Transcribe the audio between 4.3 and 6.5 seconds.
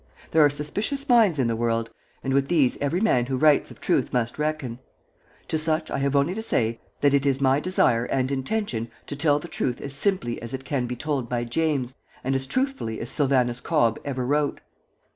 reckon. To such I have only to